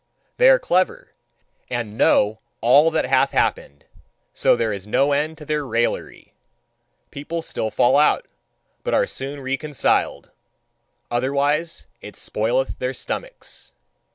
They 0.37 0.49
are 0.49 0.57
clever 0.57 1.13
and 1.69 1.95
know 1.95 2.39
all 2.59 2.89
that 2.89 3.05
hath 3.05 3.33
happened: 3.33 3.85
so 4.33 4.55
there 4.55 4.73
is 4.73 4.87
no 4.87 5.11
end 5.11 5.37
to 5.37 5.45
their 5.45 5.63
raillery. 5.63 6.33
People 7.11 7.43
still 7.43 7.69
fall 7.69 7.97
out, 7.97 8.27
but 8.83 8.95
are 8.95 9.05
soon 9.05 9.41
reconciled 9.41 10.31
otherwise 11.11 11.85
it 12.01 12.15
spoileth 12.15 12.79
their 12.79 12.95
stomachs. 12.95 13.73